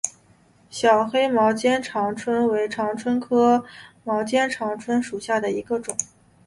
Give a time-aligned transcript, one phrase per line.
[0.71, 3.63] 小黑毛肩长蝽为长蝽科
[4.03, 5.95] 毛肩长蝽属下的一个种。